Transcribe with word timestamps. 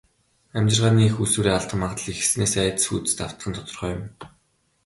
Амьжиргааны 0.57 1.01
эх 1.07 1.15
үүсвэрээ 1.21 1.55
алдах 1.55 1.79
магадлал 1.81 2.11
ихэссэнээс 2.11 2.53
айдас 2.57 2.85
хүйдэст 2.87 3.19
автах 3.25 3.47
нь 3.47 3.57
тодорхой 3.57 3.91
юм. 3.97 4.03